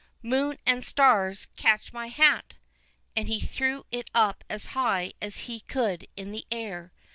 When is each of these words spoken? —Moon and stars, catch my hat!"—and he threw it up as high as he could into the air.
—Moon 0.23 0.57
and 0.65 0.83
stars, 0.83 1.45
catch 1.55 1.93
my 1.93 2.07
hat!"—and 2.07 3.27
he 3.27 3.39
threw 3.39 3.85
it 3.91 4.09
up 4.15 4.43
as 4.49 4.65
high 4.73 5.13
as 5.21 5.45
he 5.45 5.59
could 5.59 6.07
into 6.17 6.31
the 6.31 6.47
air. 6.51 6.91